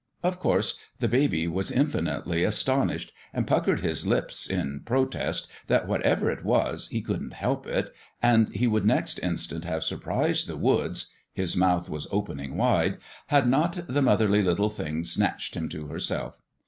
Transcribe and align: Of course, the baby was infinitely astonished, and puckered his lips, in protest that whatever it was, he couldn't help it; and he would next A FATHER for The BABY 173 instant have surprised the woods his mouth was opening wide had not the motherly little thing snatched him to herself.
Of 0.23 0.39
course, 0.39 0.79
the 0.97 1.07
baby 1.07 1.47
was 1.47 1.69
infinitely 1.71 2.43
astonished, 2.43 3.13
and 3.35 3.45
puckered 3.45 3.81
his 3.81 4.03
lips, 4.07 4.49
in 4.49 4.81
protest 4.83 5.45
that 5.67 5.87
whatever 5.87 6.31
it 6.31 6.43
was, 6.43 6.87
he 6.87 7.03
couldn't 7.03 7.35
help 7.35 7.67
it; 7.67 7.93
and 8.19 8.49
he 8.49 8.65
would 8.65 8.83
next 8.83 9.19
A 9.19 9.21
FATHER 9.21 9.29
for 9.37 9.53
The 9.53 9.59
BABY 9.59 9.67
173 9.67 10.01
instant 10.01 10.11
have 10.15 10.33
surprised 10.33 10.47
the 10.47 10.65
woods 10.65 11.11
his 11.33 11.55
mouth 11.55 11.87
was 11.87 12.07
opening 12.11 12.57
wide 12.57 12.97
had 13.27 13.47
not 13.47 13.85
the 13.87 14.01
motherly 14.01 14.41
little 14.41 14.71
thing 14.71 15.03
snatched 15.03 15.53
him 15.55 15.69
to 15.69 15.85
herself. 15.89 16.41